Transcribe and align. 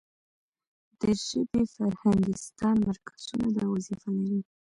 د 0.99 1.01
ژبې 1.25 1.61
فرهنګستان 1.73 2.75
مرکزونه 2.89 3.47
دا 3.57 3.65
وظیفه 3.73 4.09
لري. 4.17 4.39